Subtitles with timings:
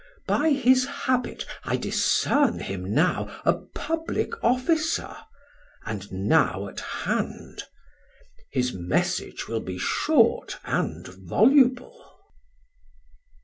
[0.25, 5.15] By his habit I discern him now A Public Officer,
[5.85, 7.65] and now at hand.
[8.49, 12.17] His message will be short and voluble.